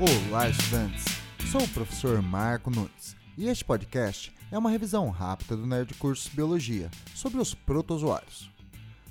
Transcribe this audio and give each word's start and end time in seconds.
Olá, 0.00 0.48
estudantes! 0.48 1.06
Sou 1.50 1.60
o 1.60 1.68
professor 1.70 2.22
Marco 2.22 2.70
Nunes 2.70 3.16
e 3.36 3.48
este 3.48 3.64
podcast 3.64 4.32
é 4.48 4.56
uma 4.56 4.70
revisão 4.70 5.10
rápida 5.10 5.56
do 5.56 5.66
Nerd 5.66 5.92
Cursos 5.94 6.32
Biologia 6.32 6.88
sobre 7.16 7.40
os 7.40 7.52
protozoários. 7.52 8.48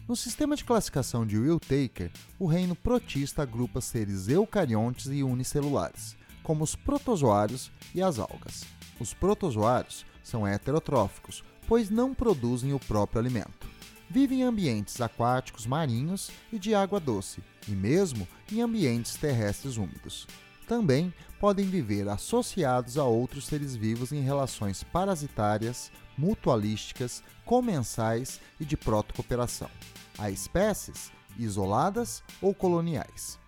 No 0.07 0.15
sistema 0.15 0.55
de 0.55 0.64
classificação 0.64 1.25
de 1.25 1.38
Will 1.38 1.60
Taker, 1.60 2.10
o 2.39 2.46
reino 2.47 2.73
protista 2.73 3.42
agrupa 3.42 3.82
seres 3.82 4.29
eucariontes 4.29 5.07
e 5.07 5.23
unicelulares, 5.23 6.15
como 6.42 6.64
os 6.64 6.73
protozoários 6.73 7.69
e 7.93 8.01
as 8.01 8.18
algas. 8.18 8.64
Os 8.97 9.14
protozoários 9.14 10.06
são 10.24 10.47
heterotróficos, 10.47 11.43
pois 11.68 11.89
não 11.89 12.15
produzem 12.15 12.71
o 12.71 12.79
próprio 12.79 13.19
alimento. 13.19 13.68
Vivem 14.10 14.39
em 14.39 14.43
ambientes 14.43 15.01
aquáticos 15.01 15.65
marinhos 15.65 16.32
e 16.50 16.57
de 16.57 16.74
água 16.74 16.97
doce, 16.97 17.43
e 17.68 17.71
mesmo 17.71 18.25
em 18.50 18.61
ambientes 18.61 19.15
terrestres 19.15 19.75
úmidos 19.75 20.25
também 20.68 21.14
podem 21.39 21.66
viver 21.66 22.07
associados 22.10 22.98
a 22.98 23.06
outros 23.06 23.46
seres 23.46 23.76
vivos 23.76 24.12
em 24.12 24.21
relações 24.21 24.84
parasitárias, 24.84 25.92
mutualísticas, 26.18 27.24
comensais 27.46 28.42
e 28.60 28.66
de 28.66 28.76
protocooperação. 28.76 29.70
Há 30.18 30.30
espécies 30.30 31.12
isoladas 31.40 32.23
ou 32.42 32.53
coloniais. 32.53 33.40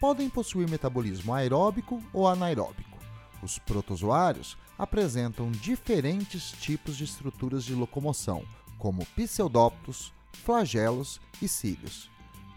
Podem 0.00 0.30
possuir 0.30 0.68
metabolismo 0.68 1.34
aeróbico 1.34 2.02
ou 2.12 2.26
anaeróbico. 2.26 2.98
Os 3.42 3.58
protozoários 3.58 4.56
apresentam 4.78 5.50
diferentes 5.50 6.52
tipos 6.52 6.96
de 6.96 7.04
estruturas 7.04 7.64
de 7.64 7.74
locomoção, 7.74 8.44
como 8.78 9.06
pseudóptos, 9.14 10.12
flagelos 10.32 11.20
e 11.40 11.48
cílios. 11.48 12.11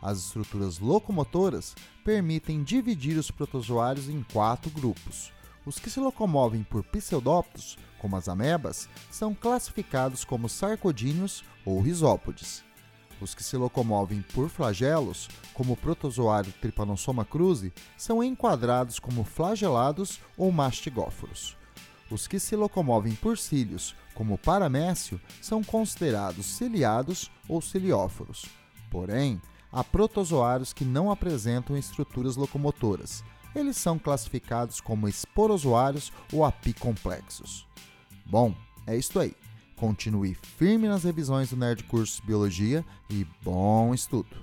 As 0.05 0.19
estruturas 0.19 0.77
locomotoras 0.77 1.75
permitem 2.03 2.63
dividir 2.63 3.17
os 3.17 3.31
protozoários 3.31 4.07
em 4.07 4.21
quatro 4.21 4.69
grupos. 4.69 5.33
Os 5.65 5.79
que 5.79 5.89
se 5.89 5.99
locomovem 5.99 6.61
por 6.61 6.83
pseudóptos, 6.83 7.75
como 7.97 8.15
as 8.15 8.29
amebas, 8.29 8.87
são 9.09 9.33
classificados 9.33 10.23
como 10.23 10.47
sarcodíneos 10.47 11.43
ou 11.65 11.81
risópodes. 11.81 12.63
Os 13.19 13.33
que 13.33 13.43
se 13.43 13.57
locomovem 13.57 14.21
por 14.31 14.47
flagelos, 14.47 15.27
como 15.55 15.73
o 15.73 15.77
protozoário 15.77 16.53
Trypanosoma 16.61 17.25
cruzi, 17.25 17.73
são 17.97 18.23
enquadrados 18.23 18.99
como 18.99 19.23
flagelados 19.23 20.19
ou 20.37 20.51
mastigóforos. 20.51 21.57
Os 22.11 22.27
que 22.27 22.39
se 22.39 22.55
locomovem 22.55 23.15
por 23.15 23.39
cílios, 23.39 23.95
como 24.13 24.35
o 24.35 24.37
paramécio, 24.37 25.19
são 25.41 25.63
considerados 25.63 26.45
ciliados 26.45 27.31
ou 27.49 27.59
cilióforos. 27.59 28.45
Porém, 28.91 29.41
há 29.75 29.83
protozoários 29.83 30.71
que 30.71 30.85
não 30.85 31.11
apresentam 31.11 31.77
estruturas 31.77 32.37
locomotoras. 32.37 33.23
Eles 33.53 33.75
são 33.75 33.99
classificados 33.99 34.79
como 34.79 35.07
esporozoários 35.07 36.11
ou 36.31 36.45
apicomplexos. 36.45 37.67
Bom, 38.25 38.55
é 38.87 38.95
isso 38.95 39.19
aí. 39.19 39.35
Continue 39.75 40.33
firme 40.33 40.87
nas 40.87 41.03
revisões 41.03 41.49
do 41.49 41.57
Nerd 41.57 41.83
Cursos 41.83 42.21
Biologia 42.21 42.85
e 43.09 43.27
bom 43.43 43.93
estudo! 43.93 44.37